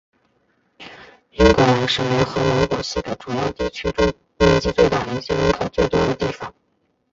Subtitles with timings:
[1.33, 6.51] 英格兰是联合王国四个主要地区中面积最大以及人口最多的地方。